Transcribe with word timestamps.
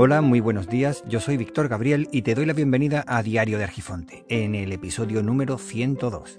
Hola, 0.00 0.20
muy 0.20 0.38
buenos 0.38 0.68
días. 0.68 1.02
Yo 1.08 1.18
soy 1.18 1.36
Víctor 1.36 1.66
Gabriel 1.66 2.06
y 2.12 2.22
te 2.22 2.36
doy 2.36 2.46
la 2.46 2.52
bienvenida 2.52 3.04
a 3.08 3.20
Diario 3.20 3.58
de 3.58 3.64
Argifonte, 3.64 4.24
en 4.28 4.54
el 4.54 4.70
episodio 4.70 5.24
número 5.24 5.58
102. 5.58 6.38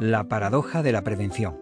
La 0.00 0.24
paradoja 0.24 0.82
de 0.82 0.90
la 0.90 1.02
prevención. 1.02 1.56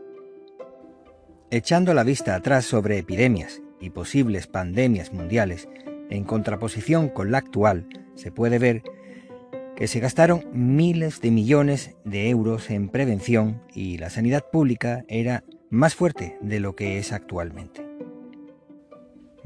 Echando 1.50 1.92
la 1.92 2.02
vista 2.02 2.34
atrás 2.34 2.64
sobre 2.64 2.96
epidemias 2.96 3.60
y 3.78 3.90
posibles 3.90 4.46
pandemias 4.46 5.12
mundiales, 5.12 5.68
en 6.09 6.24
contraposición 6.24 7.10
con 7.10 7.30
la 7.30 7.36
actual, 7.36 7.86
se 8.14 8.32
puede 8.32 8.58
ver 8.58 8.82
que 9.76 9.88
se 9.88 10.00
gastaron 10.00 10.47
miles 10.55 11.20
de 11.20 11.30
millones 11.30 11.94
de 12.06 12.30
euros 12.30 12.70
en 12.70 12.88
prevención 12.88 13.60
y 13.74 13.98
la 13.98 14.08
sanidad 14.08 14.47
pública 14.50 15.05
era 15.08 15.44
más 15.69 15.94
fuerte 15.94 16.38
de 16.41 16.58
lo 16.58 16.74
que 16.74 16.97
es 16.97 17.12
actualmente 17.12 17.85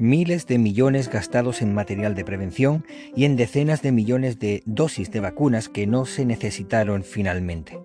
miles 0.01 0.47
de 0.47 0.57
millones 0.57 1.09
gastados 1.09 1.61
en 1.61 1.75
material 1.75 2.15
de 2.15 2.25
prevención 2.25 2.83
y 3.15 3.25
en 3.25 3.35
decenas 3.35 3.83
de 3.83 3.91
millones 3.91 4.39
de 4.39 4.63
dosis 4.65 5.11
de 5.11 5.19
vacunas 5.19 5.69
que 5.69 5.85
no 5.85 6.05
se 6.05 6.25
necesitaron 6.25 7.03
finalmente. 7.03 7.79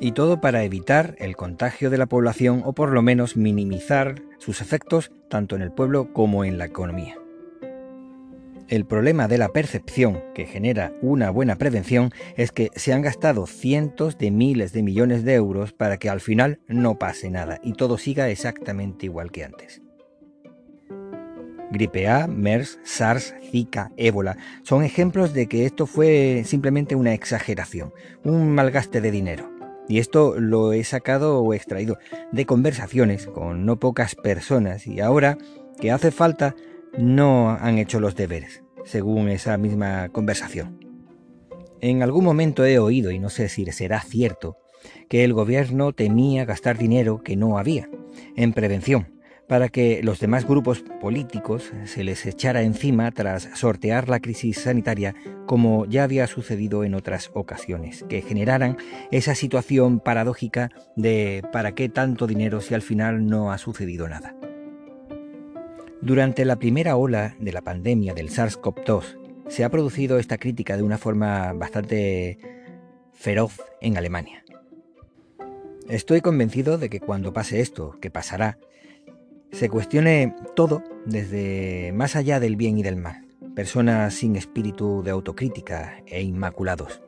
Y 0.00 0.12
todo 0.12 0.42
para 0.42 0.64
evitar 0.64 1.16
el 1.18 1.34
contagio 1.34 1.88
de 1.88 1.96
la 1.96 2.04
población 2.04 2.60
o 2.66 2.74
por 2.74 2.92
lo 2.92 3.00
menos 3.00 3.38
minimizar 3.38 4.22
sus 4.36 4.60
efectos 4.60 5.10
tanto 5.30 5.56
en 5.56 5.62
el 5.62 5.72
pueblo 5.72 6.12
como 6.12 6.44
en 6.44 6.58
la 6.58 6.66
economía. 6.66 7.16
El 8.68 8.84
problema 8.84 9.28
de 9.28 9.38
la 9.38 9.48
percepción 9.48 10.22
que 10.34 10.44
genera 10.44 10.92
una 11.00 11.30
buena 11.30 11.56
prevención 11.56 12.10
es 12.36 12.52
que 12.52 12.70
se 12.74 12.92
han 12.92 13.00
gastado 13.00 13.46
cientos 13.46 14.18
de 14.18 14.30
miles 14.30 14.74
de 14.74 14.82
millones 14.82 15.24
de 15.24 15.34
euros 15.34 15.72
para 15.72 15.96
que 15.96 16.10
al 16.10 16.20
final 16.20 16.60
no 16.68 16.98
pase 16.98 17.30
nada 17.30 17.60
y 17.62 17.72
todo 17.72 17.96
siga 17.96 18.28
exactamente 18.28 19.06
igual 19.06 19.30
que 19.30 19.44
antes. 19.44 19.85
Gripe 21.70 22.08
A, 22.08 22.26
MERS, 22.26 22.78
SARS, 22.84 23.34
Zika, 23.50 23.90
ébola 23.96 24.36
son 24.62 24.84
ejemplos 24.84 25.32
de 25.32 25.46
que 25.46 25.66
esto 25.66 25.86
fue 25.86 26.42
simplemente 26.44 26.94
una 26.94 27.12
exageración, 27.12 27.92
un 28.24 28.54
malgaste 28.54 29.00
de 29.00 29.10
dinero. 29.10 29.50
Y 29.88 29.98
esto 29.98 30.38
lo 30.38 30.72
he 30.72 30.82
sacado 30.84 31.40
o 31.40 31.54
extraído 31.54 31.98
de 32.32 32.44
conversaciones 32.44 33.26
con 33.26 33.64
no 33.64 33.78
pocas 33.78 34.14
personas 34.14 34.86
y 34.86 35.00
ahora 35.00 35.38
que 35.80 35.92
hace 35.92 36.10
falta 36.10 36.54
no 36.98 37.50
han 37.50 37.78
hecho 37.78 38.00
los 38.00 38.16
deberes, 38.16 38.62
según 38.84 39.28
esa 39.28 39.56
misma 39.58 40.08
conversación. 40.08 40.80
En 41.80 42.02
algún 42.02 42.24
momento 42.24 42.64
he 42.64 42.78
oído, 42.78 43.10
y 43.10 43.18
no 43.18 43.28
sé 43.28 43.48
si 43.48 43.64
será 43.66 44.00
cierto, 44.00 44.56
que 45.08 45.24
el 45.24 45.34
gobierno 45.34 45.92
temía 45.92 46.44
gastar 46.44 46.78
dinero 46.78 47.22
que 47.22 47.36
no 47.36 47.58
había 47.58 47.88
en 48.34 48.52
prevención 48.52 49.15
para 49.48 49.68
que 49.68 50.02
los 50.02 50.18
demás 50.18 50.46
grupos 50.46 50.82
políticos 51.00 51.72
se 51.84 52.04
les 52.04 52.26
echara 52.26 52.62
encima 52.62 53.10
tras 53.12 53.48
sortear 53.54 54.08
la 54.08 54.20
crisis 54.20 54.58
sanitaria 54.58 55.14
como 55.46 55.86
ya 55.86 56.04
había 56.04 56.26
sucedido 56.26 56.84
en 56.84 56.94
otras 56.94 57.30
ocasiones, 57.34 58.04
que 58.08 58.22
generaran 58.22 58.76
esa 59.10 59.34
situación 59.34 60.00
paradójica 60.00 60.70
de 60.96 61.42
¿para 61.52 61.74
qué 61.74 61.88
tanto 61.88 62.26
dinero 62.26 62.60
si 62.60 62.74
al 62.74 62.82
final 62.82 63.26
no 63.26 63.52
ha 63.52 63.58
sucedido 63.58 64.08
nada? 64.08 64.34
Durante 66.00 66.44
la 66.44 66.56
primera 66.56 66.96
ola 66.96 67.36
de 67.40 67.52
la 67.52 67.62
pandemia 67.62 68.14
del 68.14 68.30
SARS-CoV-2 68.30 69.48
se 69.48 69.64
ha 69.64 69.70
producido 69.70 70.18
esta 70.18 70.38
crítica 70.38 70.76
de 70.76 70.82
una 70.82 70.98
forma 70.98 71.52
bastante 71.52 72.38
feroz 73.12 73.60
en 73.80 73.96
Alemania. 73.96 74.44
Estoy 75.88 76.20
convencido 76.20 76.78
de 76.78 76.90
que 76.90 77.00
cuando 77.00 77.32
pase 77.32 77.60
esto, 77.60 77.96
que 78.00 78.10
pasará, 78.10 78.58
se 79.52 79.68
cuestione 79.68 80.34
todo 80.54 80.82
desde 81.04 81.92
más 81.94 82.16
allá 82.16 82.40
del 82.40 82.56
bien 82.56 82.78
y 82.78 82.82
del 82.82 82.96
mal, 82.96 83.26
personas 83.54 84.14
sin 84.14 84.36
espíritu 84.36 85.02
de 85.02 85.10
autocrítica 85.10 86.02
e 86.06 86.22
inmaculados. 86.22 87.02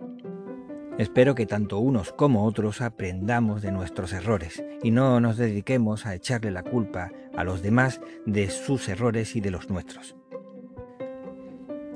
Espero 0.98 1.34
que 1.34 1.46
tanto 1.46 1.78
unos 1.78 2.12
como 2.12 2.44
otros 2.44 2.80
aprendamos 2.80 3.62
de 3.62 3.70
nuestros 3.70 4.12
errores 4.12 4.64
y 4.82 4.90
no 4.90 5.20
nos 5.20 5.36
dediquemos 5.36 6.06
a 6.06 6.14
echarle 6.14 6.50
la 6.50 6.62
culpa 6.62 7.12
a 7.36 7.44
los 7.44 7.62
demás 7.62 8.00
de 8.26 8.50
sus 8.50 8.88
errores 8.88 9.36
y 9.36 9.40
de 9.40 9.50
los 9.50 9.70
nuestros. 9.70 10.16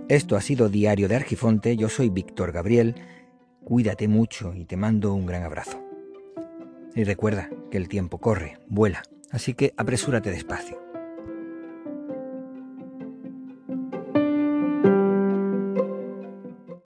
Esto 0.09 0.36
ha 0.36 0.41
sido 0.41 0.69
Diario 0.69 1.09
de 1.09 1.16
Argifonte, 1.16 1.76
yo 1.76 1.88
soy 1.88 2.10
Víctor 2.10 2.53
Gabriel, 2.53 2.94
cuídate 3.64 4.06
mucho 4.06 4.54
y 4.54 4.66
te 4.66 4.76
mando 4.76 5.14
un 5.14 5.26
gran 5.26 5.42
abrazo. 5.42 5.82
Y 6.94 7.04
recuerda 7.04 7.48
que 7.70 7.78
el 7.78 7.88
tiempo 7.88 8.19
corre, 8.19 8.59
vuela 8.69 9.03
así 9.32 9.54
que 9.54 9.75
apresúrate 9.76 10.31
despacio. 10.31 10.81